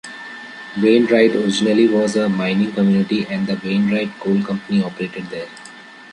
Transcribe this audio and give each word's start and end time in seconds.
Wainwright 0.81 1.35
originally 1.35 1.87
was 1.87 2.15
a 2.15 2.27
mining 2.27 2.71
community 2.71 3.23
and 3.29 3.45
the 3.45 3.53
Wainwright 3.63 4.11
Coal 4.19 4.41
Company 4.43 4.81
operated 4.83 5.25
there. 5.29 5.47